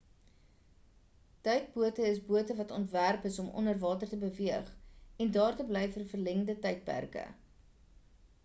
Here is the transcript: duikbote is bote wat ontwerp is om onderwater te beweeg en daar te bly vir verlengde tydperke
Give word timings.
duikbote 1.47 2.07
is 2.13 2.21
bote 2.31 2.55
wat 2.61 2.73
ontwerp 2.77 3.27
is 3.31 3.37
om 3.43 3.51
onderwater 3.61 4.09
te 4.15 4.19
beweeg 4.23 4.73
en 5.25 5.31
daar 5.37 5.59
te 5.61 5.67
bly 5.73 5.85
vir 5.99 6.07
verlengde 6.15 6.57
tydperke 6.65 7.29